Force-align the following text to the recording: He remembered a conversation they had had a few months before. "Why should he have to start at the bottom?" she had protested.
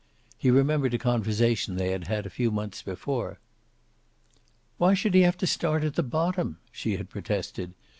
He 0.35 0.49
remembered 0.49 0.95
a 0.95 0.97
conversation 0.97 1.75
they 1.75 1.91
had 1.91 2.07
had 2.07 2.25
a 2.25 2.29
few 2.31 2.49
months 2.49 2.81
before. 2.81 3.37
"Why 4.79 4.95
should 4.95 5.13
he 5.13 5.21
have 5.21 5.37
to 5.37 5.45
start 5.45 5.83
at 5.83 5.93
the 5.93 6.01
bottom?" 6.01 6.57
she 6.71 6.97
had 6.97 7.07
protested. 7.07 7.75